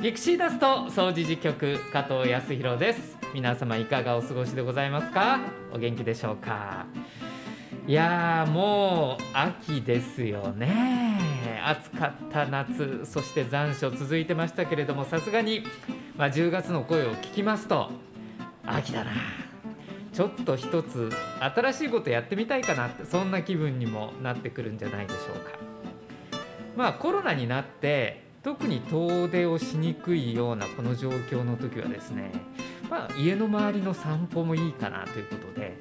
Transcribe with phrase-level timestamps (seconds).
[0.00, 3.18] ギクシーダスト総持事局加藤康弘です。
[3.34, 5.40] 皆様いかがお過ごしでございますか？
[5.74, 6.86] お元気でしょうか？
[7.86, 11.60] いやーもう秋ですよね。
[11.62, 15.64] 暑かった夏そして残暑続いてましたけれどもさすがに、
[16.16, 17.90] まあ、10月の声を聞きますと
[18.64, 19.10] 秋だな。
[20.14, 21.10] ちょっと一つ
[21.40, 25.58] 新しいことやってみたいかなってそんな気分にもなってくるんじゃないでしょうか。
[26.74, 32.32] まあコロナになって特に遠出をしにくいようなこの状況の時はですね、
[32.88, 35.76] まあ、家の周りの散歩もいいかなということで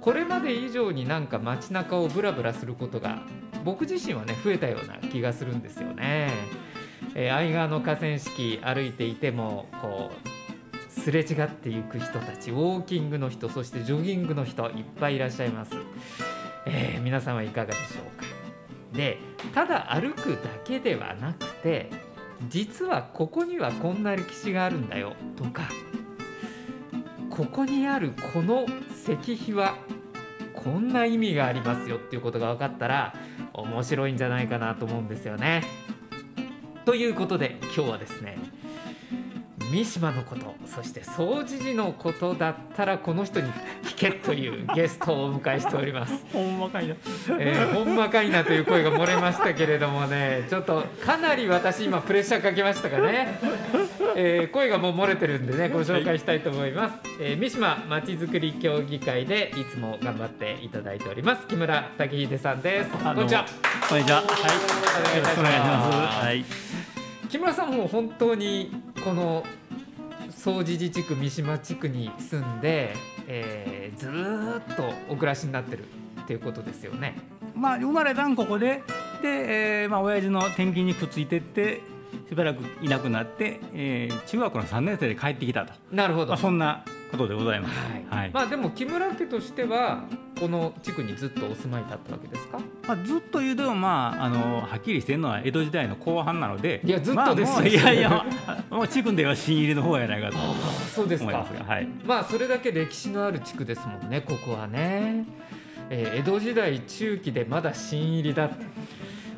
[0.00, 3.22] これまで以上になんか街中をブラブラすることが
[3.64, 6.30] 僕自身はね増えたような気がするんですよね。
[7.14, 15.72] えー、愛川の河川敷歩いていてもこうすれ違っていく人たちウォーキングの人そしてジョギングの人いっぱいいらっしゃいます。
[16.66, 18.24] えー、皆さんはいかがでしょうか
[18.92, 19.18] で
[19.54, 21.90] ただ歩くだけではなくて
[22.48, 25.62] 実はここにはこんな歴史があるんだよとか
[27.30, 29.76] ここにあるこの石碑は
[30.54, 33.14] こんな意味がありますよっていうことが分かったら
[33.52, 35.62] 面白いんじゃないかなと思うんですよね。
[36.84, 38.38] ということで今日はですね
[39.70, 43.50] 三島のことそして総持寺のことだったらこの人に
[43.96, 46.14] 聞けというゲストをお迎えしております。
[46.32, 46.94] ほんまかいな、
[47.38, 53.38] えー、ほんまかいなという声が漏れましたけれどもね ちょっとかなり私今プレッシャーかけましたかね、
[54.16, 61.46] えー、声がもう漏れてるんでねご紹介したいと思います、えー、三島まちづくり協議会でいつも頑張っていただいております。
[61.46, 62.90] 木村武秀さんです。
[62.90, 63.46] こんにちは。
[63.88, 64.16] こんにちは。
[64.18, 65.16] はい。
[65.16, 66.24] よろしくお願いします。
[66.24, 66.44] はい。
[67.28, 68.72] 木村さんも本当に
[69.04, 69.44] この
[70.30, 72.94] 総持寺地区三島地区に住んで、
[73.26, 75.84] えー、ずっとお暮らしになってる
[76.22, 77.16] っていうことですよね。
[77.54, 78.82] まあ生まれたんここで。
[79.22, 81.80] で、えー、まあ親父の転勤にくっついてって
[82.28, 85.72] しばらくいなくなって、えー、中学校の3年生で帰ってきたと。
[85.90, 86.84] なるほど、まあ、そんな
[87.16, 87.78] ことでございます。
[87.78, 90.04] はい、はい、まあでも木村家としては
[90.38, 92.58] この地区にずっとお住まいだったわけですか？
[92.86, 98.26] まあずっと言うとまああのはっきりしてるのは江戸時代の後半なので、いやずっとです、まあ、いやいや
[98.70, 100.36] もう地区では新入りの方やないかと
[100.94, 101.46] そうですか。
[101.66, 101.88] はい。
[102.04, 105.24] まあそれだけ歴史のある地区ですもんねここはね。
[105.90, 108.64] えー、江戸時代中期でまだ新入りだって。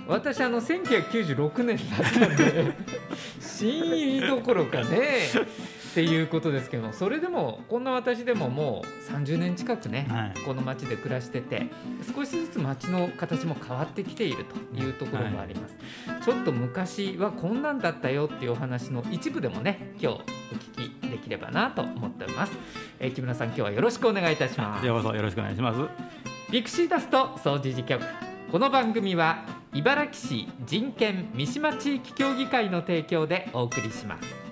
[0.08, 2.72] 私あの1996年だったんで
[3.40, 5.22] 新入りどころかね
[5.96, 11.68] っていうことですけどそれでもこんな私でももう30年近くね、はい、この町で暮らしてて
[12.14, 15.74] 少しずつ町の形も変わってきているというところもあります、
[16.06, 20.20] はい、ちょっと昔はこんなんだったよっていうお話の一部でもね今日お
[20.56, 22.52] 聞きできればなと思っております、
[23.00, 24.84] えー、木村さん今日はよろしくお願いいたします。
[24.84, 25.80] よろしくお願いします。
[26.52, 28.04] ビクシーダスト総持事局。
[28.52, 34.45] この番組は茨城市人権三島地域協議会の提供でお送りします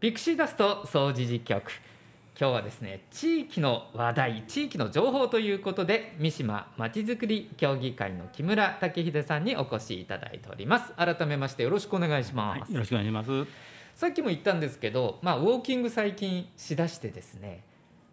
[0.00, 1.72] ピクシーダスト総持事局。
[2.40, 10.92] 今日はですね地域の話題地域の情報ということで三島まちづくり協議会の木村武秀さんにお越しいただいております。
[10.92, 13.30] 改めましてよろしくお願いします、はい、よろしくお願いします。
[13.96, 17.64] さっきも言ったんですけどまあウォーキング最近しだしてですね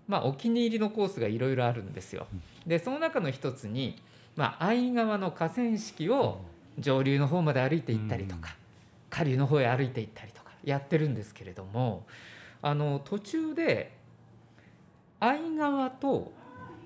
[0.08, 2.25] まあお気に入りのコースがいろいろあるんですよ。
[2.66, 4.02] でその中の一つに
[4.35, 6.40] まあ相川の河川敷を
[6.80, 8.56] 上流の方まで歩いていったりとか
[9.12, 12.08] 下流の方へ歩いていったりとかやってるんですけれども
[12.64, 13.95] あの途中で
[15.25, 16.31] 相川と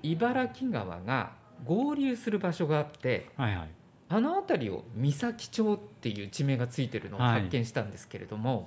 [0.02, 1.32] 茨城川が
[1.66, 3.68] 合流する場所があって、はいはい、
[4.08, 8.62] あの辺りを三崎町っていう地名がついてるのを発見したんですけれども、は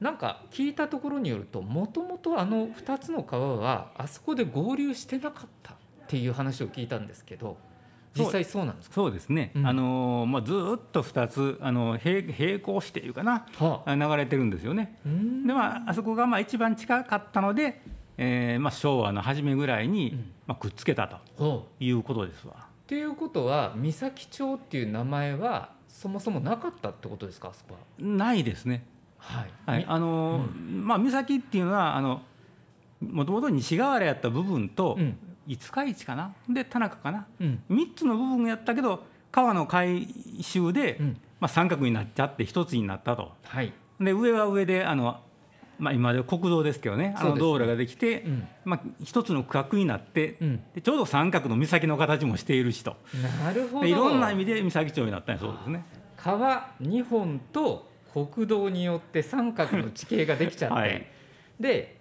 [0.00, 5.76] い、なんか聞いたところによるともともとあの2つの川はあそこで合流してなかったっ
[6.08, 7.58] ていう話を聞いたんですけど
[8.16, 14.98] 実際そうなんですそうですね、うん、あのまあ、ずっと2つあの並並行していうかな、はあ、流れてるんですよね。
[15.04, 17.80] でまああそこがまあ一番近かったので、
[18.18, 22.54] えーまあ、昭和の初めぐらいに、まあ、くっつけたということですわ。
[22.58, 27.80] っていうことは三崎町っていう名前はそもそもなかったってことですかあそこは？
[27.98, 28.84] ないですね。
[29.16, 32.20] はい、はい、あの、うん、まあ三崎っていうのはあの
[33.00, 35.16] もともと西側原やった部分と、うん。
[35.50, 36.34] 五日市かな？
[36.46, 40.06] で田中かな、うん、3つの部分やったけど川の改
[40.42, 45.20] 修で、うん、まあ、三角になっちゃって一つになったと、はい、で上は上であの
[45.78, 48.48] まあ、今で国道ですけどねあの道路ができて、うん。
[48.64, 50.62] まあ、一つの区画になって、うん。
[50.74, 52.96] でちょうど三角の岬の形もしているしと。
[53.42, 53.84] なるほど。
[53.84, 55.84] でいろんな意味で岬町になったそうですね。
[56.16, 61.06] 川2本と国道によって三角の地形ができちゃって、 はい。
[61.60, 61.96] で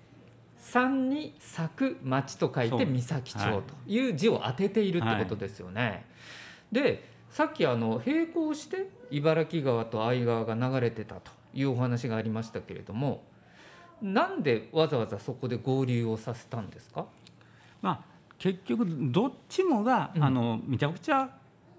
[0.57, 2.85] 山に咲く町と書いてそう。
[2.85, 6.06] 三崎町という字を当てているってことですよね。
[6.71, 13.23] でさっきあの並行して茨城川と相川が流れてたというお話がありましたけれども
[14.01, 17.05] なんでわざわざそこで合流をさせたんですか？
[17.81, 17.99] まあ、
[18.38, 20.23] 結局どっちもが、うん。
[20.23, 21.29] あのめちゃくちゃ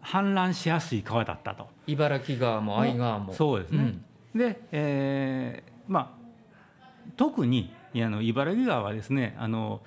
[0.03, 1.69] 氾濫しやすい川だったと。
[1.87, 3.33] 茨城川も相川も。
[3.33, 4.05] そうですね、ん。
[4.35, 9.81] で、えーまあ、特にあの茨城川はですねあの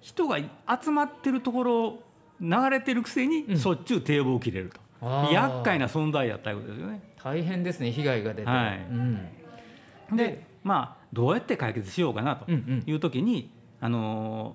[0.00, 2.02] 人が集まってるところを
[2.40, 3.30] 流れてるくせうん。
[3.30, 4.70] にしょっちゅう堤防を切れる
[5.00, 7.02] と、厄介な存在やったいうことですよね。
[7.22, 8.48] 大変ですね被害が出て。
[8.48, 8.86] はい。
[8.90, 10.16] うん。
[10.16, 14.54] でまあどうやって解決しようかなという時に、あの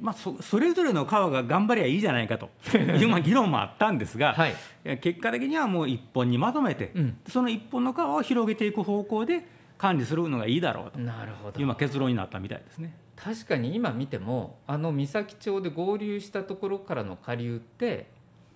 [0.00, 4.54] まあ、そそれぞれの川が頑張りゃいいじゃないかと いうまあ議論もあったんですが、はい。
[4.84, 7.18] え結果的にはもう一本にまとめて、うん。
[7.26, 9.44] その一本の川を広げていく方向で
[9.76, 11.60] 管理するのがいいだろうとなるほど。
[11.60, 12.94] いうまあ結論になったみたいですね。
[13.16, 18.08] 確かに今見てもあの三崎町で合流したところからの下流って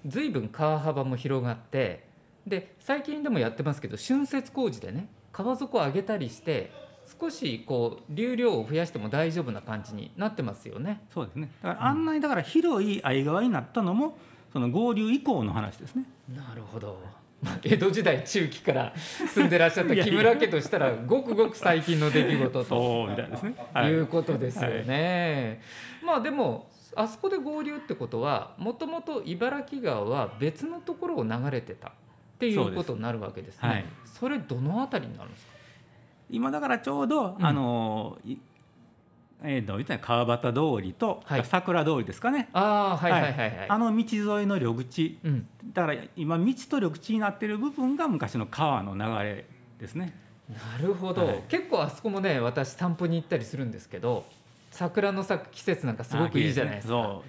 [0.07, 2.07] 随分川幅も広がって
[2.47, 6.73] で最近でもやってますけど浚渫工事でね川底を上げたりして
[7.21, 11.01] 少しこう流量を増やしても大丈夫な感じになってますよね。
[11.15, 14.19] そうですねだからあんなにだから広い相川になったのも
[14.53, 16.05] その合流以降の話ですね。
[16.35, 16.99] なるほど。
[17.41, 23.55] まあ江戸時代中期から住んでらっしゃった 木村家としたらごくごく最近の出来事とみたいですね。
[23.87, 25.63] いうことですよね。
[26.05, 31.93] まあでもあそこで合流ってことはもともと茨城川は別のところを流れてた
[32.39, 33.69] っていうことになるわけですね。
[33.69, 35.53] はいそれどのあたりになるんですか？
[36.31, 38.37] 今だからちょうど、うんあのい
[39.43, 42.49] えー、どう言ったら川端通りと、はい桜通りですかね。
[42.53, 42.61] あ
[42.93, 43.67] あはいはいはいはい。
[43.69, 45.49] あの道沿いの緑地うん。
[45.73, 49.45] だから今道と緑地になっている部分が昔の川の流れ
[49.79, 50.15] ですね。
[50.49, 54.25] なるほど、はい結構あそこもね私散歩に行ったりするんですけど
[54.71, 56.95] 桜の咲く季節なんかすごくいいじゃないですか。
[56.95, 57.25] そ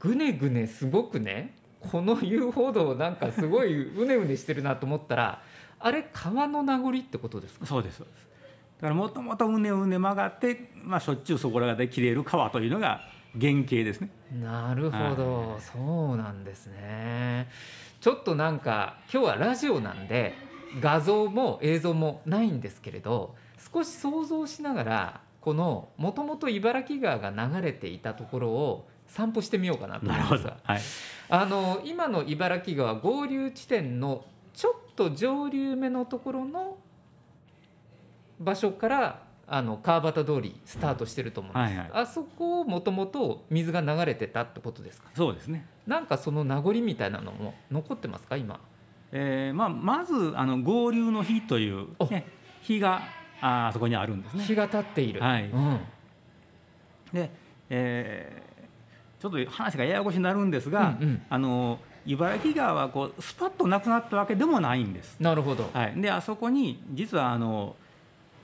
[0.00, 5.42] ぐねぐねすごくねこの遊歩道なんかすごいうねうねしてるなと思ったら
[5.80, 7.64] あれ川の名残ってことですか？
[7.64, 8.28] うそうですそうです。
[8.80, 13.02] だからもともとうねうね曲がって、まあ、しょっちゅうそこらで切れる川というのが
[13.38, 14.10] 原型ですね。
[14.40, 15.78] なるほど、そ
[16.14, 17.48] うなんですね
[18.00, 20.34] ちょっとなんか今日はラジオなんで
[20.80, 23.34] 画像も映像もないんですけれど
[23.72, 30.30] 少し想像しながらこのもともと茨城川が流れていたところを散歩してみようかなと思ない。
[30.30, 30.80] ますがはい。
[31.28, 34.24] あの今の茨城川合流地点の
[34.54, 36.76] ちょっと上流目のところの
[38.40, 42.02] 場所からあの川端通りスタートしてると思うんです、はいはい。
[42.02, 45.10] あそこをもともと水が流れてたってことですか？
[45.14, 45.66] そうですね。
[45.86, 48.60] なんかその名残みたいなのも残ってますか今？
[49.12, 52.26] えーまあ、まずあの合流の日という、ね、
[52.62, 53.02] 日が
[53.40, 54.44] あーそこにあるんですね。
[54.44, 55.50] 日が経っている、はい。
[55.50, 55.80] うん、
[57.12, 57.30] で、
[57.70, 58.49] えー
[59.20, 61.22] ちょっと話がややこしになるんですが、うんうん。
[61.28, 65.16] あの茨城川はこうスパッとなくなったわけでもないんです。
[65.20, 65.70] なるほど。
[65.72, 67.76] はい、であそこに実はあの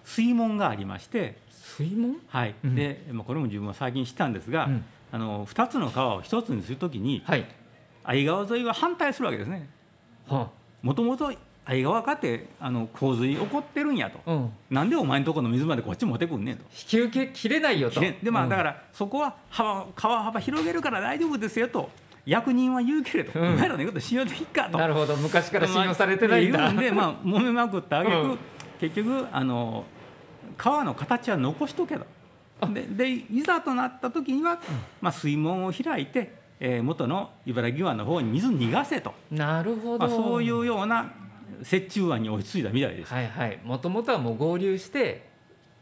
[0.04, 2.54] 水門がありまして、水門、はい。
[2.62, 2.74] うん。
[2.74, 4.84] でまあ、これも自分は最近知ったんですが、うん。
[5.12, 7.46] あの2つの川を1つにするときにはい。
[8.04, 9.68] 相川沿いは反対するわけですね。
[10.28, 10.50] は
[10.82, 11.32] もともと
[11.66, 14.20] 相川かってあの洪水起こってるんやと。
[14.24, 16.62] あ、うん、なんでお前んとこの水までこっち持ってくんねんと。
[16.64, 18.00] 引き受けきれないよと。
[18.00, 18.48] でまあうん。
[18.48, 21.90] だからそこは幅川幅広げるから大丈夫ですよと。
[22.24, 23.54] 役人は言うけれど、うん。
[23.54, 24.78] お前らの言うこと信用できっかと。
[24.78, 25.16] なるほど。
[25.16, 28.38] 昔から信用されてないんだ、まあ言うんでまあ揉めまくったあげく、うん。
[28.80, 29.84] 結局あの
[30.56, 32.06] 川の形は残しとけと。
[32.72, 34.58] ででいざとなった時には、
[35.00, 41.12] まあ、水門を開いて、えー元の茨城湾の方に水逃がせと、なるほど、まあ、そういうような
[41.60, 43.12] 折衷案に追いついたみたいです。
[43.12, 43.60] はいはい。
[43.64, 45.28] もともとはもう合流して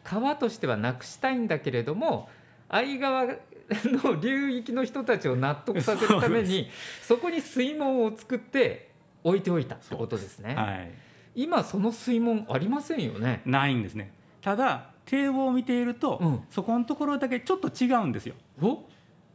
[0.02, 2.28] 川としてはなくしたいんだけれども
[2.68, 6.68] 相川の流域の人たちを納得させるために
[7.02, 8.90] そこに水門を作って
[9.22, 10.90] 置いておいたってことですね、はい。
[11.34, 13.40] 今その水門ありませんよね。
[13.46, 14.12] ないんですね。
[14.42, 16.40] ただ堤防を見ていると、うん。
[16.50, 18.34] そこのところだけちょっと違うんですよ。
[18.60, 18.84] お？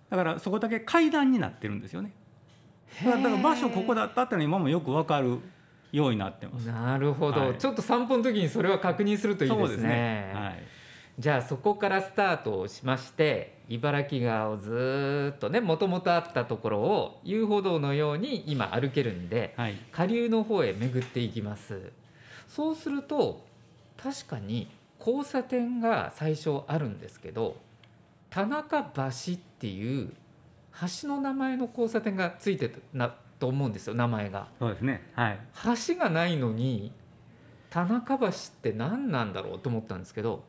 [0.10, 2.12] だからそこだけ階段になってるんですよね。
[3.04, 5.40] だからだから場所ここだったってのは今もよくわかる
[5.92, 6.66] ようになってます。
[6.66, 7.58] なるほど、はい。
[7.58, 10.32] ちょっと散歩の時にそれは確認するといいですね。
[10.34, 10.64] そうはい。
[11.20, 19.78] じゃあそこからスタートをしまして茨城川をずーっとねもともとあったところを遊歩道のように今歩けるんではい。
[19.92, 21.92] 下流の方へ巡っていきます。
[22.48, 23.46] そうすると
[24.02, 24.70] 確かに
[25.00, 27.58] 交差点が最初あるんですけど
[28.30, 30.14] 田中橋っていう
[31.02, 34.48] 橋の名前の交差点がついてたなと思うんですよ名前が。
[34.60, 35.10] そうですね。
[35.14, 35.40] はい。
[35.88, 36.92] 橋がないのに
[37.70, 38.32] 田中橋っ
[38.62, 40.44] て何なんだろうと思ったんですけど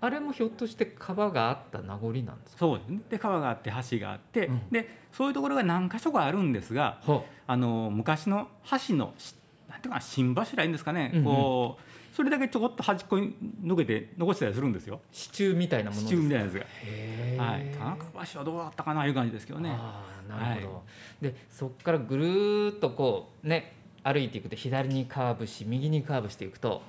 [0.00, 2.58] あれもひょっとして川があった名残なんですか？
[2.58, 2.88] そうです。
[2.88, 4.62] ねで川があって橋があって、うん。
[4.70, 8.48] でそういうところが何箇所かあるんですがはあの昔の
[8.88, 9.34] 橋のし
[9.68, 11.24] なんていうかな新柱いいんですかね、うんうん。
[11.24, 11.82] こう
[12.14, 15.00] それだけちょこっと端っこに抜けて残してたりするんですよ。
[15.10, 16.28] 支柱みたいなもの支ですか？
[16.28, 17.44] 柱みたいなやつが。
[17.44, 19.70] はい、田中橋はどうだったかないう感じですけどね。
[19.76, 20.82] ああなるほど、は
[21.20, 26.82] でそこからぐるーっとこうね歩いていくと左にカーブし右にカーブしていくと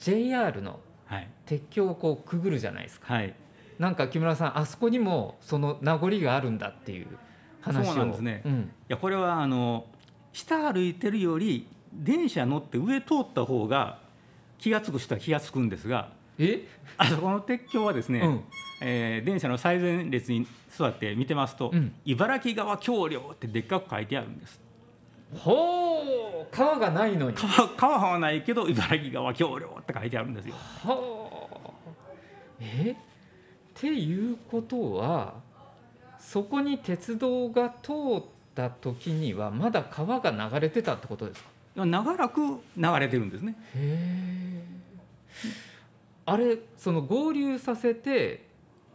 [0.00, 3.14] JR のはい、鉄橋をこうくぐるじゃないですか。
[3.14, 3.34] はい、
[3.78, 7.06] なんか木村さんあそこにもその名残があるんだっていう
[7.62, 7.84] 話を。
[7.84, 8.42] そうなんですね。
[8.44, 8.60] うん。
[8.60, 9.86] いやこれはあの
[10.34, 14.00] 下歩いてるより電車乗って上通った方が
[14.58, 18.44] 気が付く人は気が付くんですがえ、あそこの鉄橋はですね、うん。
[18.80, 21.94] えー電車の最前列に座って見てますと「うん。
[22.04, 24.60] 茨城川橋梁」ってでっかく書いてあるんです。
[25.36, 26.54] ほう。
[26.54, 27.36] 川がないのに。
[27.36, 30.54] 川川はないけど茨城川橋梁って書いてあるんですよ。
[30.54, 31.70] はあ
[32.60, 32.92] え？
[32.92, 32.96] っ
[33.74, 35.34] ていうことは
[36.18, 38.22] そこに鉄道が通っ
[38.54, 41.48] た時にはまだ川が流れてたってことですか？
[41.86, 42.40] 長らく
[42.76, 43.56] 流れてるんですね。
[46.26, 48.46] あれその合流させて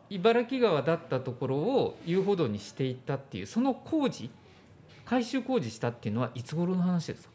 [0.09, 4.29] 茨城川だったところを遊歩道にしていったっていうその工事
[5.05, 7.29] 改修工事したっていうのはいつ頃の話ですか、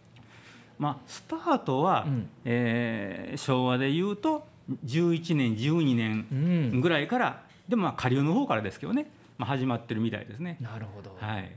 [0.79, 2.29] まあスタートは、うん。
[2.45, 4.47] えー昭和でいうと
[4.85, 10.59] 11年12年うん、ぐらいから、でもまあ下流の方からですけどね、まあ、始まってるみたいですね。
[10.61, 11.51] なるほど、はい、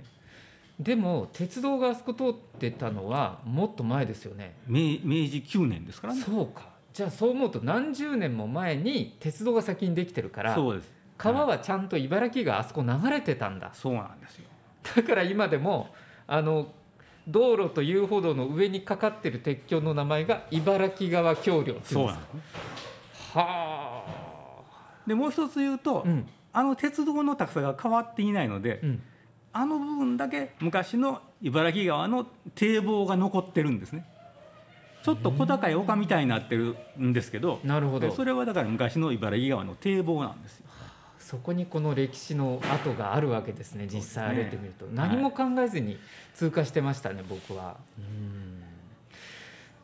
[0.79, 6.21] でも鉄道があそこ通ってたのはもっと前ですよね明明治9年ですからね。
[6.21, 10.91] そうかじゃあそう思うと何十年も前に鉄道が先にできてるからそうです。
[11.17, 14.45] 川はちゃんと茨城があそこ流れてたんだそうなんですよ。
[14.95, 15.89] だから今でも
[16.25, 16.73] あの
[17.27, 22.41] 道路と遊歩道の上にかかってる鉄橋の名前が茨城川橋梁っていそううんですかなんですね。
[23.35, 24.03] は
[25.05, 29.03] でもう一つ言うと、あうんあの鉄道の高さが変わっていないので、うん
[29.53, 34.05] あの部分だけ昔の茨城川の堤防が残ってるんですね。
[35.03, 38.07] ちょっと小高い丘みたいになってるんですけど、なるほど。
[38.07, 40.65] でそれはだから昔の茨城川の堤防なんですよ。
[41.17, 45.97] そこにこの歴史の跡があるわけですね実際歩いてみると、何も考えずに
[46.33, 47.77] 通過してましたね僕は。
[47.97, 48.63] うん。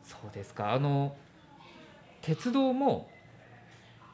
[0.04, 0.72] そうですか。
[0.72, 1.16] あの
[2.20, 3.08] 鉄道も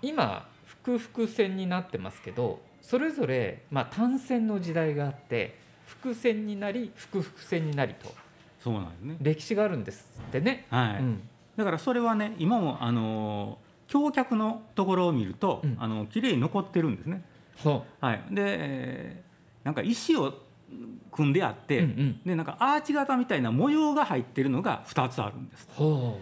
[0.01, 8.13] 今複々線になってますけどそれぞれ、まあ、単線の時代があって複線になり複々線になりと
[8.61, 9.17] そうなんですね。
[9.21, 11.01] 歴史があるんですってね、はい。
[11.01, 17.23] うんだからそれはね今もあの橋脚のところを見ると、うんあの綺麗に残ってるんですね。
[17.63, 20.35] ははい、で、えーなんか石を
[21.11, 25.69] 組んであって、うんうんでなんかアーチ型みたいな模様が入ってるのが2つあるんです。
[25.75, 26.19] ほ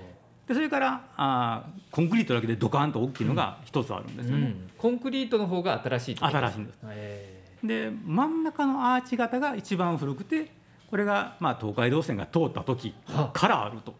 [0.53, 4.47] でそれからあーコンクリートだけでドカンと大きいのが1つあるんでう、すよね。
[4.47, 4.71] うん。
[4.77, 6.79] コンクリートの方が新しい新しいんです。
[6.89, 10.51] えで真ん中のアーチ型が一番古くて
[10.91, 13.31] これがまあ東海道線が通った時は。
[13.33, 13.95] からあると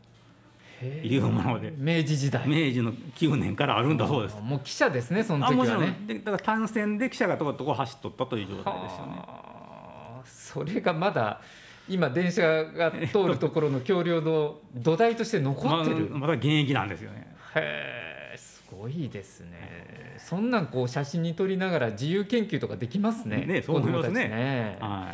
[0.81, 1.73] えいうもので。
[1.77, 2.47] 明治時代。
[2.49, 4.37] 明治の9年からあるんだそうです。
[4.43, 5.87] もう記者ですねその時はね。
[6.03, 6.07] ん。
[6.07, 9.13] でだから単線で記者がとことこ走っとったという状態ですよね。
[9.17, 10.23] はあ。
[10.27, 11.41] それがまだ
[11.89, 17.35] 今電車が通るところの橋梁の土台として残ってる、まあ、まだ現役なんですよね。
[17.55, 25.13] へえすごいですねそんなんこう写真に撮りながら自由研究とかできますねねそう思いますねねは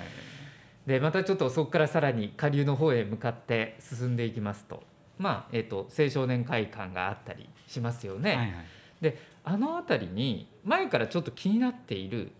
[0.86, 0.88] い。
[0.88, 4.82] でまたちょっとそこからさらに下流の方へ向かって進んでいきますと
[5.18, 8.52] まあえっ、と青少年会館があったりしますよね、はいはい。
[9.00, 12.30] であの辺りに前からちょっと気になっている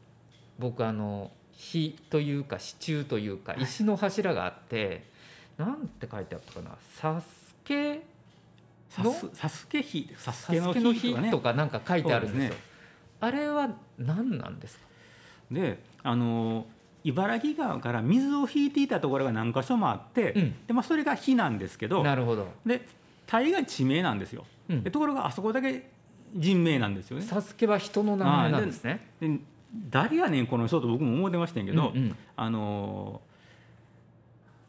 [0.59, 1.31] 僕あの
[1.61, 5.03] 火というか支柱というか石の柱があって、
[5.59, 8.01] なんて書いてあったかな「サスケ？
[8.99, 9.13] の？
[9.35, 11.31] サスケ火サスサケのスケの火火とかね。
[11.33, 12.53] とかなんか書いてあるんですよ。
[12.53, 12.59] す
[13.21, 14.87] あれは何なんですか？
[15.51, 16.65] であの
[17.03, 22.47] 茨城川から水を引いていたところが何箇所もあって、うんでまあ、それが火なんですけどなるほど。
[22.65, 22.87] で
[23.27, 24.47] 大概地名なんですよ。
[24.69, 25.91] うんでところがあそこだけ
[26.33, 27.25] 人名なんですよね。
[27.25, 29.09] サスケは人の名前なんですね。
[29.21, 29.39] で
[29.91, 32.17] 誰やねんこの人と僕も思ってましたけど、うんうん。
[32.37, 33.21] あの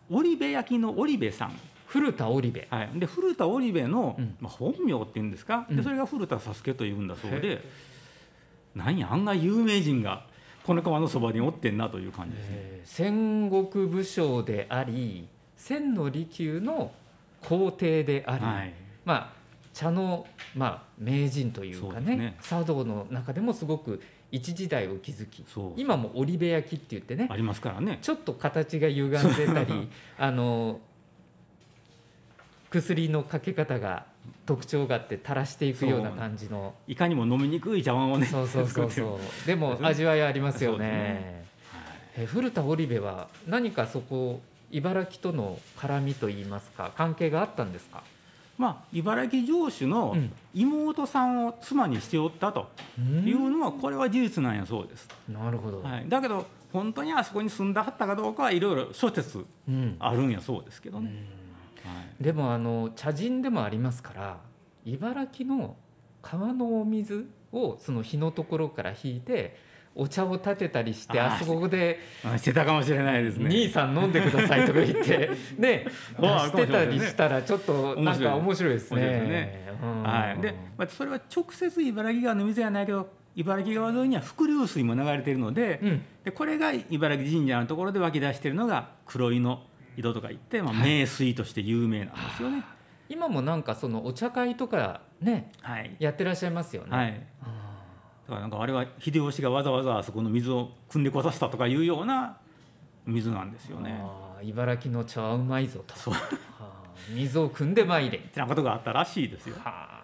[0.09, 1.53] 織部焼きの織部さん。
[1.87, 2.63] 古田織部。
[2.69, 4.35] はい、で古田織部の、うん。
[4.39, 5.77] まあ、本名っていうんですか、うん。
[5.77, 7.63] でそれが古田佐助というんだそうへで
[8.75, 10.25] なんや案外有名人が
[10.65, 12.49] この川のそばにおってんなという感じですね。
[12.51, 12.81] え。
[12.85, 16.91] ー戦国武将であり千の利休の
[17.41, 18.73] 皇帝であり、はい。
[19.05, 19.38] まあ
[19.79, 22.37] 茶の、まあ、名人というかねね。
[22.41, 25.45] 茶道の中でもすごく一時代を築き
[25.77, 27.99] 今も織部焼きって言ってねありますからね。
[28.01, 29.87] ちょっと形が歪んでたり
[30.19, 30.81] あの
[32.69, 34.05] 薬のかけ方が
[34.45, 36.73] 特徴があって垂らしていくような感じの。
[36.85, 39.47] いかにも飲みにくい茶碗をねそうそうそうそう。
[39.47, 40.87] でも味わいありますよね。
[40.87, 41.45] ね。
[42.17, 48.03] え古田織部は何かそこ茨城との絡みといいますか関係があったんですか？
[48.59, 50.31] まあ茨城城主のうん。
[50.51, 52.67] 妹さんを妻にしておったと
[53.23, 59.95] いうのはこれは事実なんやそうです、なるほど、はい、だけど本当にあそこに住んだはったかどうかはいろいろ諸説うん。
[59.99, 61.11] あるんやそうですけどね、
[61.85, 61.91] うん。
[61.91, 62.23] はい。
[62.23, 64.37] でもあの茶人でもありますから
[64.85, 65.75] 茨城の
[66.23, 69.55] 川のお水をその火のところから引いて
[69.95, 73.49] お茶を立てたりしてあそこであしてたかもしれないですね。
[73.49, 75.85] 兄さん飲んでくださいとか言って ね
[76.17, 79.67] してたりしたらちょっとなんか面白いですね。
[80.03, 86.01] はい、で、まあ、それは直接茨城川の水じゃないけど茨城川沿いには伏流水も流れているので,、うん。
[86.23, 89.63] でこれが茨城神社のところで湧き出しているのが黒いの
[89.97, 92.63] 井戸とか言って、まあ、名水として有名なんですよね。
[93.09, 96.89] 今もなんかそのお茶会とかねはい、やってらっしゃいますよね。
[96.95, 97.21] はい。
[97.41, 97.68] あだ
[98.29, 102.37] からなんかあれは秀吉がわざわざあそこの水を汲んでこさせたとかいうような
[103.05, 104.01] 水なんですーよね。
[104.43, 105.95] 茨城の茶はうまいぞと。
[105.95, 106.21] そうは
[106.59, 108.19] あ水を汲んでまいれ。
[108.19, 109.55] ってなことがあったらしいですよ。
[109.63, 110.03] は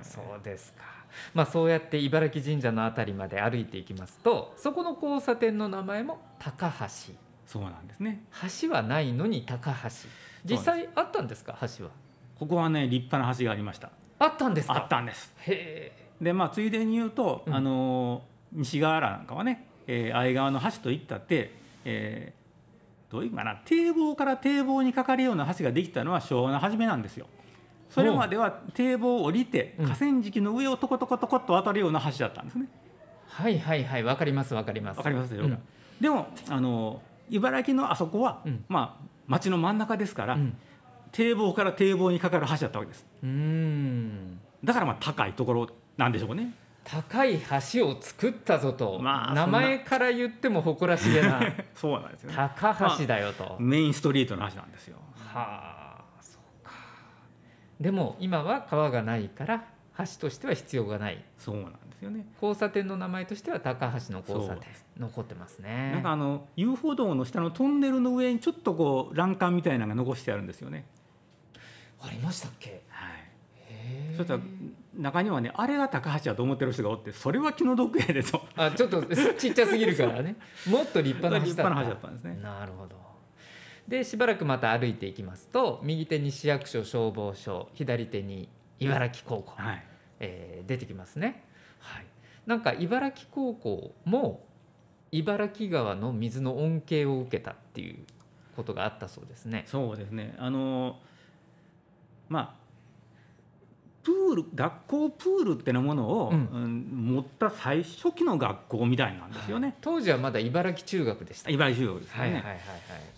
[0.00, 0.82] いそうですか。
[1.34, 7.14] まあそうやって茨城神社のあたりまで歩いていきますとそこの交差点の名前も高橋
[7.46, 8.22] そうなんですね。
[8.60, 9.88] 橋はないのに高橋
[10.44, 11.90] 実際あったんですか橋は？
[12.38, 13.90] ここはね立派な橋がありました。
[14.18, 14.74] あったんですか？
[14.74, 15.34] あったんです。
[15.38, 17.54] へえでまあついでに言うと、うん。
[17.54, 21.52] あの西側原なんかはね、えー、相川の橋といったって、
[21.84, 22.46] えー
[23.08, 27.26] どういうかな堤防から堤防にかかるような橋ができたのは昭和の初めなんですよ。
[27.88, 29.86] それまでは堤防を降りてうん。
[29.86, 32.66] 河川敷の上をトコトコトコっと渡るような橋だったんですね。
[33.28, 34.98] はいはいはいわかりますわかります。
[34.98, 35.58] わかりますでしょうん。
[36.00, 38.64] でもあの茨城のあそこは、うん。
[38.68, 40.56] まあ町の真ん中ですから、うん。
[41.12, 43.06] 堤防から堤防にかかる橋だったわけです。
[43.22, 44.40] うーん。
[44.64, 46.52] だからまあ高いところなんでしょうね。
[46.84, 47.40] 高い
[47.72, 51.40] 橋を作ったぞと、まあ名前から言っても誇らしげな
[51.74, 52.36] そうなんですよね。
[52.36, 54.98] 高橋だよと、メインストリートの橋なんですよ。
[55.16, 56.72] はあそうか
[57.80, 59.64] でも今は川がないから
[59.98, 62.24] 橋としては必要がないそうなんですよね。
[62.34, 70.86] 交差点の名前としては高橋の交差点残ってますねなんかあの遊歩道の下のトンネルの上にちょっとこう欄干みたいなのが残してあるんですよね。
[72.00, 72.82] ありましたっけ？
[72.90, 73.15] はい。
[74.16, 74.40] そしたら
[74.96, 78.40] 中にはねあれが高橋だと思ってる人がおってそれは気の毒やでと。
[78.56, 79.02] あちょっと
[79.38, 80.36] ちっちゃすぎるからね
[80.68, 82.38] もっと立派な橋だった立派な橋だったんですね。
[82.42, 82.96] なるほど
[83.88, 88.48] でしばらくまた歩いていきますと右手に市役所消防署左手に
[88.80, 89.84] 茨城高校、はい。
[90.20, 91.44] えー出てきますね、
[91.78, 92.06] はい、
[92.46, 94.44] なんか茨城高校も
[95.12, 97.98] 茨城川の水の恩恵を受けたっていう
[98.56, 100.34] ことがあったそうですねそうですね。
[100.38, 100.98] あの
[102.28, 102.65] まあ
[104.06, 106.48] プール学校プールってなものを、うん。
[106.52, 106.76] うん
[107.16, 109.74] 持った最初期の学校みたいなんですよね。
[109.80, 111.50] 当時はまだ茨城中学でした。
[111.50, 112.22] 茨城中学ですよね。
[112.22, 112.56] はいはいはいは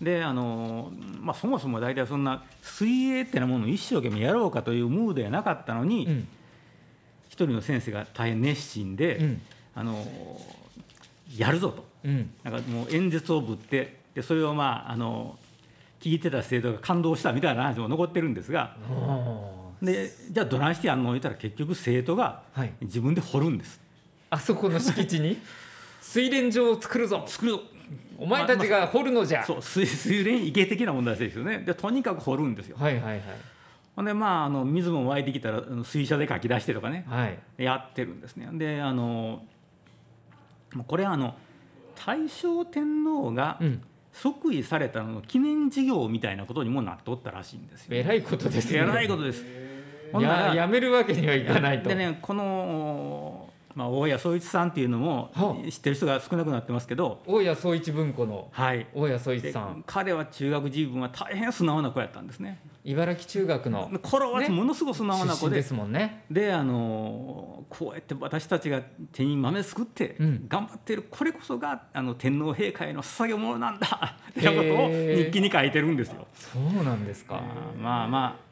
[0.01, 0.03] い。
[0.03, 6.27] であのまあ、そもそも大体そんな水泳ってなものを一生懸命やろうかというムードやなかったのに、うん。
[7.27, 9.41] 一人の先生が大変熱心で、うん。
[9.75, 10.03] あの
[11.37, 11.85] やるぞと。
[12.03, 12.31] うん。
[12.43, 15.37] なんかもう演説をぶってでそれをまああの
[15.99, 22.73] 聞いてた生徒が感動したみたいな話も残ってるんですがおーでじゃあどないしてやんの言ったら結局生徒がはい。
[22.81, 23.79] 自分で掘るんです。
[24.29, 25.37] あそこの敷地に？
[26.01, 27.23] 水練場を作るぞ。
[27.27, 27.61] 作るぞ。
[28.17, 31.59] お前たちが掘るのじゃ、そう水水練池的な問題ですよね。
[31.59, 32.77] でとにかく掘るんですよ。
[32.79, 33.21] はいはいはい。
[33.95, 37.05] ほんでまああの水も湧いてきたら水車でかき出してとかね。
[37.07, 37.37] はい。
[37.63, 38.49] やってるんですね。
[38.53, 39.45] であの
[40.87, 41.35] これはあの
[41.95, 43.81] 大正天皇がうん
[44.13, 47.87] 即位されたのの記念事業みたいなことにもなっとったらしいんですよ。
[47.91, 49.45] えらいことですねえらいことです。
[50.11, 62.59] ほんなやらやめるわけにはいかないとでねこの、まあ、大谷宗一さんっていうのもはあ知ってる人が少なくなってますけど、大谷宗一文庫のはい、大谷宗一でさん彼は中学時分は大変素直な子やったんですね。
[62.83, 66.23] 茨城中学の頃はねものすごく素直な子で,、ですもんね。
[66.31, 70.45] であのこうやって私たちが手に豆すくってうん。
[70.47, 74.15] 頑張っているこれこそがあの天皇陛下への捧げ物なんだ。
[74.29, 76.27] ってなことを日記に書いてるんですよ。
[76.33, 77.41] そうなんですか。
[77.77, 78.49] まあまあ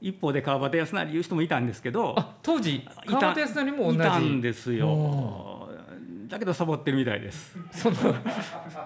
[0.00, 4.88] 一方で川端康成いう人もいたんですけどあ当時川端康成も同じいたんですよ。
[4.88, 5.53] お。
[6.28, 7.56] だけどサボってるみたいです。
[7.72, 8.02] そのプ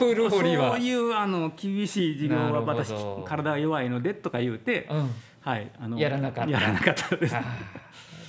[0.07, 0.71] ール掘りは。
[0.73, 2.93] そういうあの厳しい授業は私
[3.25, 5.11] 体が弱いのでとか言うてうん。
[5.41, 6.51] はいあのやらなかった。
[6.51, 7.37] やらなかったです。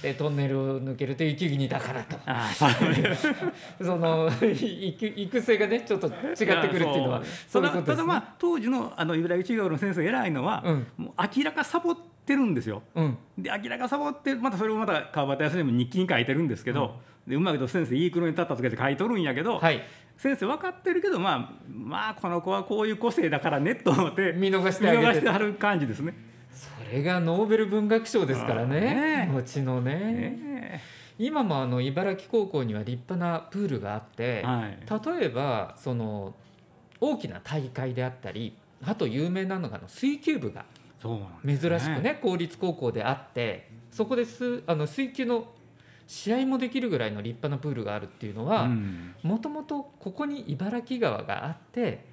[0.01, 2.17] でトンネルを抜けると雪国だからと。
[3.83, 7.65] その育成がねちょっと違ってくるっていうのはそう。
[7.65, 12.81] いうことです、ね、ただまあ当時のあの茨城中学の先生偉いのは、うん、もう明らかサボってるんですよ。
[12.95, 16.91] うん、で明らかサボってまたそれをまた川端康にも日記に書いてるんですけど、うん、
[17.27, 19.81] でうまくと先生いい黒に立ったとかで書いとるんやけど、はい、
[20.17, 25.03] 先生分かってるけどまあまあこの子はこういう個性だからねと思って見逃してあげて。
[25.03, 26.13] 見逃してはる感じですね。
[26.51, 29.29] それがノーベル文学賞ですからね。
[29.31, 29.93] 後のね。
[29.93, 30.81] ね
[31.17, 36.33] 今もあの茨城高校には立派なプールがあって、はい、例えばその
[37.01, 38.55] 大きな大会であったり
[38.85, 40.63] あと有名なのがの水球部が
[41.45, 45.47] 珍しくね、ね、公立高校であってそこですあの水球の
[46.09, 48.67] 試合もできるぐらいの立派なプールがあるっていうのは
[49.21, 52.03] もともとここに茨城川があって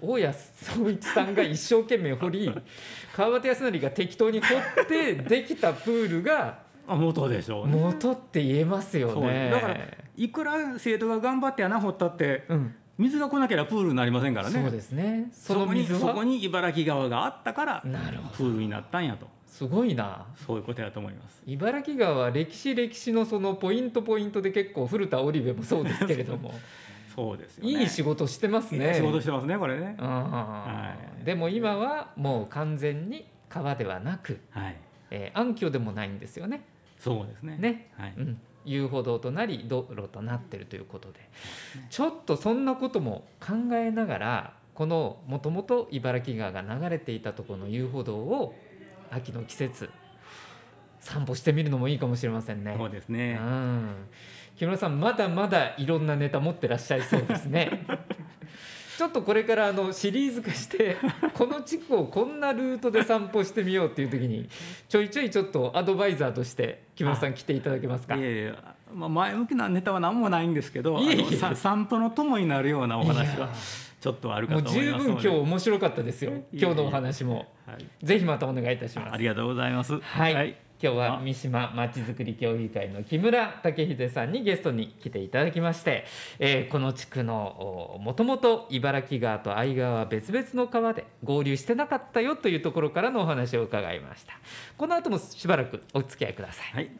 [0.00, 2.54] 大谷宗一さんが一生懸命掘り
[3.12, 9.50] 川端康成が適当に掘ってできたプールが元でしょう、ね、元って言えますよね。
[9.50, 9.80] だから
[10.16, 14.62] いくら生徒が頑張って穴掘ったって、うん、水が来なければプールになりませんからね。
[14.62, 15.30] そうですね。
[15.32, 17.80] その水そこに茨城川があったから
[18.36, 20.26] プールになったんやとすごいな。
[20.44, 21.40] そういうことやと思います。
[21.46, 26.52] 茨城川は歴史歴史のそのポイントポイントで結構古田織部もそうですけれども。
[27.14, 28.94] そうですよ、ね、いい仕事してますね。
[28.94, 34.76] 仕事してますねこれね、はい、でも今はもう完全に川ではなく、はい。
[35.12, 36.64] えー、暗渠でもないんですよね。
[36.98, 37.56] そうですね。
[37.56, 41.20] ね、はい、うん、遊歩道となり道路となってるということで、
[41.90, 48.56] ちょっとそんなことも考えながらこのもともと茨城川が流れていたところの遊歩道を
[49.14, 49.90] 秋の季節
[51.00, 52.74] 散歩してみるのもいいかもしれませんね。
[52.78, 53.94] そうですね、うん、
[54.56, 57.86] 木村さんまだまだいろんなネタ持ってらっしゃいそうですね。
[58.96, 60.96] ちょっとこれからあのシリーズ化して
[61.34, 64.48] この地区をこんなルートで散歩してみようっていう時に
[64.88, 68.14] ちょいちょいちょっとアドバイザーとして木村さん来ていただけますか？
[68.16, 73.50] いやいや、まあ、前向きなネタは何もないんですけどいい散歩の友になるようなお話は
[74.04, 76.32] ちょっとあるかと思いますもう十分今日面白かったですよ。
[76.52, 79.14] 今日のお話も、はい、ぜひまたお願いいたします。
[79.14, 79.98] ありがとうございます。
[79.98, 80.56] はい、はい。
[80.82, 86.04] 今日は三島まちづくり協議会の木村武秀さんにゲストに来ていただきまして、
[86.38, 94.34] えー、この地区のもともと茨城川と相川は別々の川で合流してなかったよというところからのお話を伺いました。
[94.76, 96.90] この後もしばらくお付き合いください、はい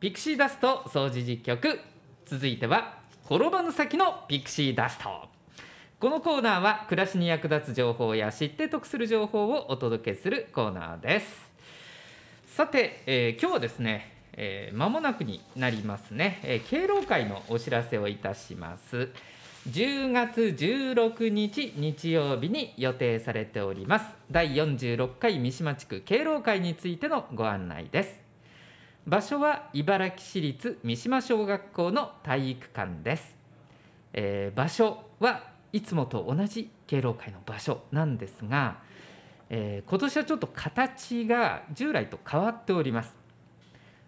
[0.00, 1.78] ピクシーダスト掃除実局
[2.24, 5.28] 続いては転ばぬ先のピクシーダスト。
[6.00, 11.50] このコーナーは暮らしに役立つ情報や知って得する情報をお届けするコーナーです。
[12.46, 19.10] さて、えー、今日はですねえー、間もなくになりますね、えー、敬老会のお知らせをいたします。
[19.68, 24.06] 10月16日日曜日に予定されております。
[24.30, 28.19] 第46回三島地区敬老会についてのご案内です。
[29.06, 33.36] 場所は茨城市立三島小学校の体育館です、
[34.12, 38.78] えー、場所はいつもと同じ敬老会の場所なんですが、
[39.48, 43.16] えー、今年はちょっと形が従来と変わっております。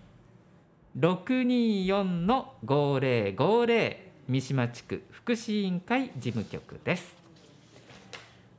[0.98, 3.96] 624の5050
[4.28, 7.16] 三島地区福祉委員会事務局です。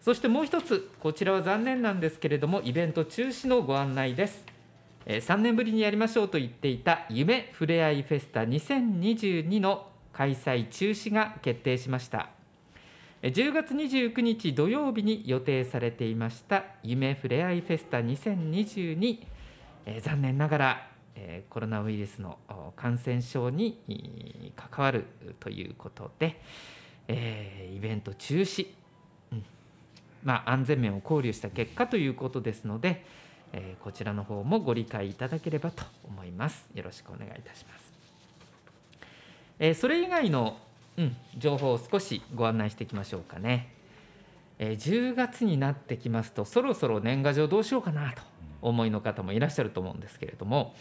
[0.02, 4.46] そしてもう一つこちらは残念なんですけれどもイベント中止のご案内です。
[5.06, 12.30] 3年ぶりにやりましょうと言っていた夢ふれあいフェスタ2022の開催中止が決定しました。
[13.22, 19.19] 10月29日土曜日に予定されていました夢ふれあいフェスタ2022、
[19.86, 22.38] え残念ながら、えコロナウイルスの
[22.76, 25.06] 感染症に関わる
[25.39, 26.41] ということで、
[27.08, 28.67] えイベント中止
[30.23, 33.06] まあ、安全面を考慮した結果ということですので、
[33.52, 36.69] え、こちらの方もご理解いただければと思います。
[36.73, 37.93] よろしくお願いいたします。
[39.60, 40.58] え、それ以外の、
[40.97, 43.73] うん、情報を少しご案内していきましょうかね。
[44.60, 48.21] え、10月になってきますとそろそろ年賀状どうしようかなと
[48.67, 50.73] 思いの方もいらっしゃると思うんですけれども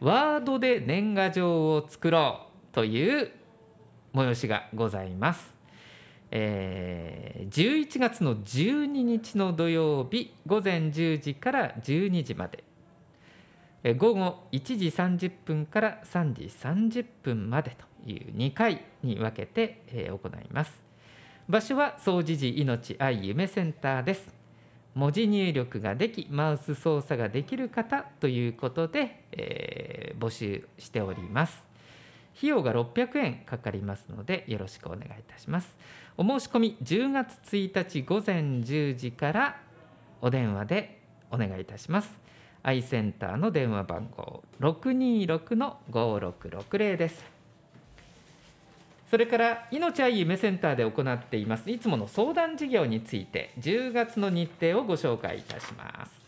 [0.00, 3.30] ワードで年賀状を作ろうという
[4.14, 5.54] 催しがございます。
[6.30, 12.64] えー、11月の12日の土曜日午前10時から12時まで、
[13.84, 20.82] えー、午後1時30分から3時30分までという2回に分けて、えー、行います。
[21.48, 24.43] 場所は総持寺命愛夢センターです。
[24.94, 31.64] 文字入力ができマウス操作ができる方ということで、えー、募集しております
[32.36, 35.76] 費用が600円かかりますのでよろしくお願いいたします
[36.16, 39.60] お申し込み10月1日午前10時から
[40.20, 42.08] お電話でお願いいたします。
[42.62, 47.33] アイセンターの電話番号626-5660です。
[49.10, 56.24] それから命愛夢センターで行っていますいつもの相談事業について10月の日程をご紹介いたします。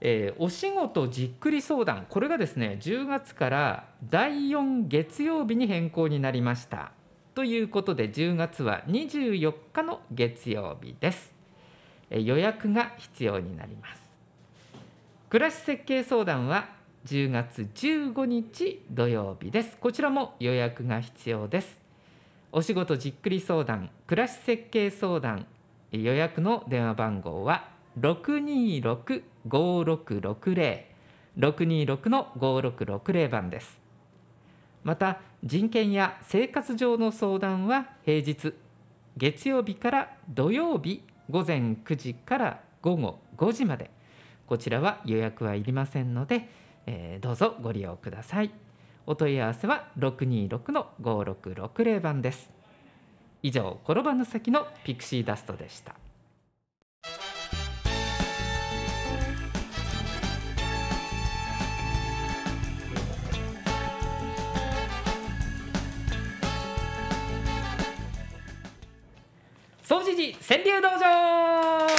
[0.00, 6.92] えー、お仕事じっくり相談これがですね10月から第4月曜日に変更になりました。
[7.34, 11.38] ということで10月は24日の月曜日です
[12.10, 14.02] え予約が必要になります
[15.28, 16.68] 暮らし設計相談は
[17.08, 19.78] 10月15日土曜日です。
[19.78, 21.80] こちらも予約が必要です。
[22.52, 25.46] お仕事じっくり相談暮らし設計相談
[25.90, 30.82] 予約の電話番号は626-5660
[31.38, 33.80] 626の5660番です。
[34.84, 38.52] また人権や生活上の相談は平日
[39.16, 43.90] 月曜日から土曜日午前9時から午後5時まで。
[44.46, 48.50] こちらは予約はいりませんので、えー、どうぞご利用ください。
[49.06, 52.50] お問い合わせは626の5660番です。
[53.42, 55.94] 以上転ばぬ先のピクシーダストでした。
[69.82, 71.97] 総知事川柳道場。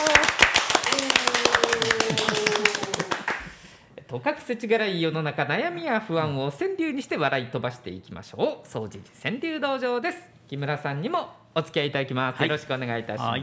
[4.09, 8.67] とかくせちがらい世の中悩みや不安を川柳にして笑い飛ばしていきましょう。
[8.67, 10.17] 総知事川柳道場です。
[10.47, 13.41] 木村さんにもお付き合いいただきます、はい、よろしくお願いいたします、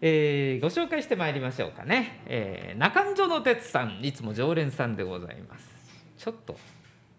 [0.00, 5.68] えー、ご紹介してまいりましょうかね、えー、中条の哲さんいつも常連さんでございます。
[6.16, 6.56] ちょっと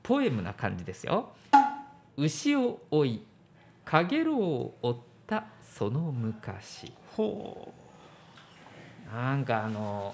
[0.03, 1.29] ポエムな感じですよ。
[2.17, 3.21] 牛を追い
[3.85, 6.91] かげろうを追ったその昔。
[7.15, 7.71] ほ
[9.09, 9.15] う。
[9.15, 10.13] なんかあの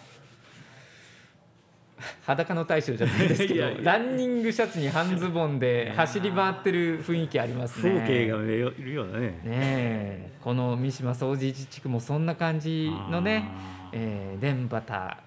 [2.26, 8.00] 裸の大将じゃないですけど ランニングシャツに半ズボンで走り回ってる雰囲気ありますね。
[8.02, 9.42] 風景がいるようなね。
[9.44, 13.48] ねこの三島総持地区もそんな感じのね、
[13.92, 14.82] えー、電波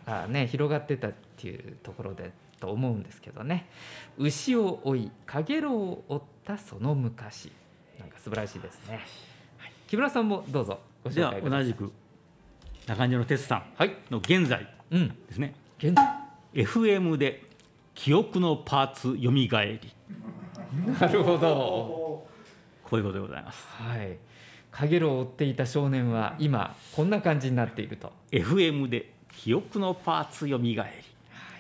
[0.07, 3.67] がね広がってたっていうところでと思うんですけどね。
[4.17, 7.53] 牛を追いかげろうを追ったその昔。
[8.01, 9.01] なんか素晴らしいですね。
[9.87, 11.93] 木村さんもどうぞご紹介同じく
[12.87, 13.65] 中島哲さん
[14.11, 14.67] の現在
[15.29, 16.28] ですね、うん、現在
[16.63, 17.43] FM で
[17.95, 19.93] 記憶のパーツよみがえり。
[21.01, 22.27] なるほど。
[22.85, 23.67] こういうことでございます。
[23.69, 24.19] はい。
[24.71, 28.13] 影を追っていた少年は今こんな感じになっていると。
[28.31, 31.03] FM で記憶のパーツよみがえ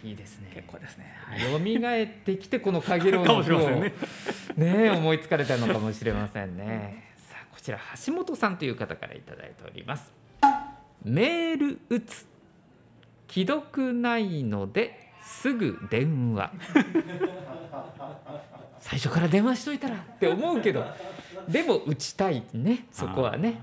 [0.02, 0.10] り。
[0.10, 0.50] いいですね。
[0.54, 1.12] 結構ですね。
[1.50, 3.92] 蘇ってきてこの影の句を ね。
[4.56, 7.08] ね思いつかれたのかもしれませんね。
[7.68, 9.34] ちら橋本さんという方から頂いて
[9.66, 10.10] おります。
[11.04, 12.26] メール打つ
[13.28, 16.52] 既読ないのですぐ電話。
[18.80, 20.84] 最初から電話しといたらって思うけど。
[21.48, 22.86] でも打ちたいね。
[22.90, 23.60] そこはね。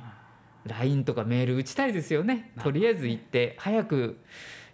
[0.65, 2.51] LINE とかメール打ちたいですよね。
[2.63, 4.17] とりあえず行って早く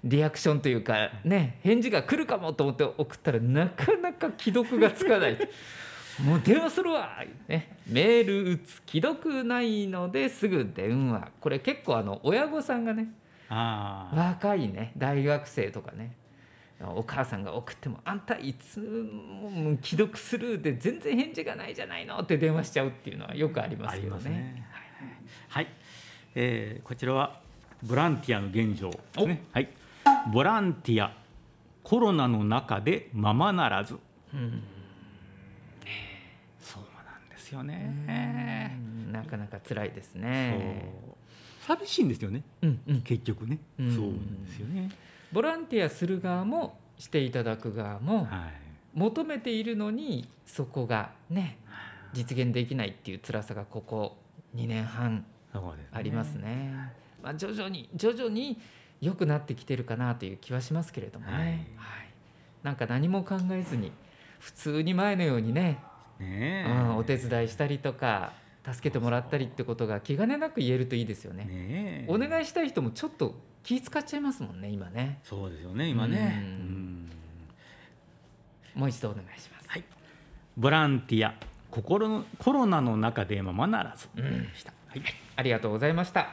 [0.04, 5.38] リアクションというかね返事が来るかもと思って送ったらなかなか既読がつかない。
[6.26, 8.82] もう電話するわ、ね、メール打つ。
[8.86, 11.30] 既読ないのですぐ電話。
[11.40, 13.10] これ結構あの親御さんがね
[13.52, 16.16] 若いね大学生とかね
[16.96, 24.30] お母さんが送っても「あんたいつも既読スルーで全然返事がないじゃないの」って電話しちゃうっていうのはよくありますよね。
[24.30, 24.68] ね
[25.50, 25.74] はい、はい、
[26.36, 27.40] えー、こちらは
[27.84, 29.44] ボランティアの現状ですね。
[29.52, 29.70] はい、
[30.32, 31.14] ボランティア
[31.84, 33.98] コロナの中でままならず。
[34.34, 34.64] うん
[36.60, 38.78] そうなんですよね。
[39.12, 41.12] なかなか辛いですね。
[41.68, 42.44] 寂しいんですよね。
[42.62, 44.12] うんうん、結局ね、うん、そう
[44.46, 44.90] ですよね。
[45.32, 48.28] ボランティアする側もしていただく側も、
[48.94, 51.58] 求めているのにそこがね
[52.14, 54.18] 実現できないっていう辛さがここ
[54.56, 55.26] 2年半
[55.92, 56.34] ありますね。
[56.34, 56.94] すね。
[57.24, 58.60] まあ、徐々に徐々に
[59.00, 61.58] 良くなってきてるかなという気はしますけれどもね、はい、はい、
[62.64, 63.92] なんか何も考えずに
[64.40, 65.80] 普通に前のようにね
[66.20, 68.34] ね、うん、お手伝いしたりとか
[68.66, 71.46] 助けてもらったりってことが気兼ねなく言えるといいですよね。
[71.46, 75.20] ねお願いしたい人もちょっと気使っちゃいますもんね今ね。
[75.24, 76.44] そうですよね今ね、
[78.76, 79.84] もう一度お願いします、はい、
[80.58, 81.34] ボランティア。
[81.72, 84.10] 心のコロナの中でままならず。
[84.14, 84.22] で
[84.56, 85.02] した、はい、
[85.38, 86.30] ありがとうございました。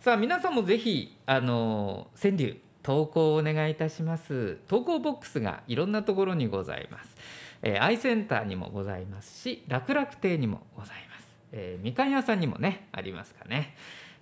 [0.00, 4.60] さあ皆さんもぜひあの川柳投稿をお願いいたします。
[4.68, 7.16] 投稿ボックスがいろんなところにございます、
[7.62, 11.07] えー、アイセンターにもございますし楽々亭にもございます、
[11.52, 13.74] えー、みかん屋さんにもねありますかね、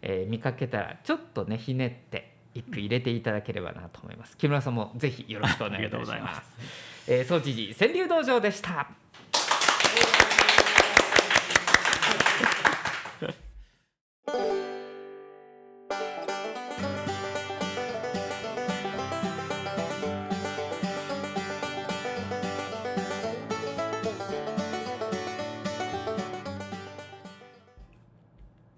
[0.03, 4.37] えー、見かけたらちょっとねひねって一句入れていただければなと思います。
[4.37, 6.43] 木村さんもぜひよろしくお願いいたします。
[7.09, 8.89] えー、総知事川柳道場でした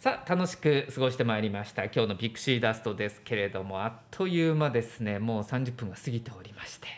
[0.08, 1.84] さあ楽しく過ごしてまいりました。
[1.84, 5.18] 今日のピクシーダストですけれどもあっという間ですね。
[5.18, 6.88] もう30分が過ぎておりまして、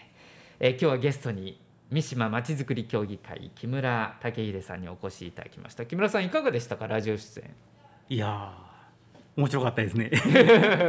[0.60, 5.86] えー、今日はゲストに三島まちづくり協議会木村武秀さんにお越しいただきました。
[5.86, 6.86] 木村さんいかがでしたか？
[6.86, 7.50] ラジオ出演。
[8.10, 8.52] いや
[9.36, 10.12] 面白かったですね。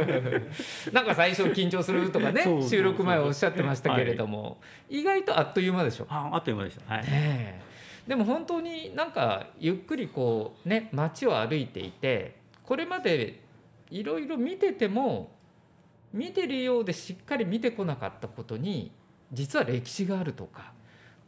[0.94, 6.06] なんか最初緊張するとかね 収録前おっしゃってましたけれども、はい、意外とあっという間でしょ？
[6.08, 7.04] ああっという間でした、はい、
[8.06, 13.40] でも本当になんかゆっくりこうね街を歩いていてこれまで
[13.90, 15.30] いろいろ見てても
[16.12, 18.90] 見てるようでしっかり見てこなかったことに
[19.32, 20.72] 実は歴史があるとか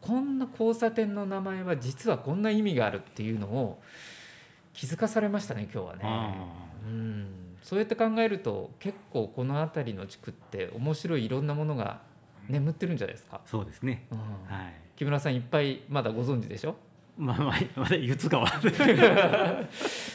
[0.00, 3.80] こんな交差点の名前は実はこんな意味があるっていうのを
[4.74, 6.34] 気づかされましたね今日はね。
[6.86, 12.02] うんそうやって考えると結構この辺りの地区って面白いいろんなものが
[12.46, 13.40] 眠ってるんじゃないですか。
[13.46, 14.06] そうですね。
[14.10, 14.24] うん、は
[14.68, 14.83] い。
[14.96, 16.76] 木村さんいっぱいまだご存知でしょ？
[17.16, 18.46] まあまあまだ言つかは。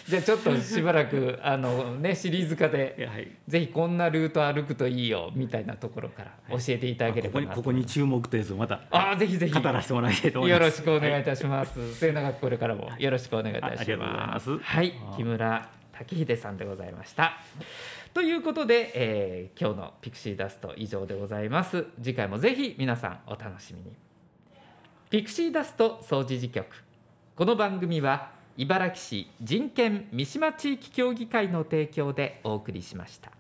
[0.06, 9.54] じゃあちょっとしばらくあのねシリーズ化で、はい、ぜひこんなルート歩くといいよみたいなところから教えていただければな、はい、ここに注目というやつをまたあぜひぜひ。
[9.54, 10.62] 語らせてもらいたいと思います。
[10.62, 14.58] よろしくお願いいたします、はい、末永くこれからもよろしくお願いいたします。
[14.60, 17.38] はい木村武秀さんでございました。
[18.14, 21.86] ということで、えー、今日のピクシーダスト以上でございます。
[22.02, 24.09] 次回もぜひ皆さんお楽しみに
[25.10, 26.68] ピクシーダスト総除事局
[27.36, 33.39] この番組は茨城市人権三島地域協議会の提供でお送りしました。